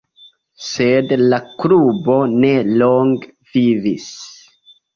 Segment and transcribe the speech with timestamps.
[0.67, 2.51] Sed la klubo ne
[2.81, 4.11] longe vivis.